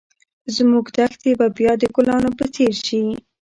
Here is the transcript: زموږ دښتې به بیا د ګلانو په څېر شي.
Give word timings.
زموږ 0.55 0.85
دښتې 0.97 1.31
به 1.39 1.47
بیا 1.57 1.71
د 1.81 1.83
ګلانو 1.95 2.29
په 2.37 2.45
څېر 2.53 2.73
شي. 2.85 3.03